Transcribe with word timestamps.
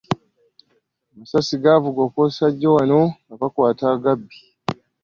Amasasi 1.11 1.55
gaavuga 1.63 1.99
okwosa 2.07 2.43
jjo 2.53 2.69
wano 2.77 3.01
nga 3.25 3.35
bakwata 3.41 3.83
agabbi. 3.95 4.37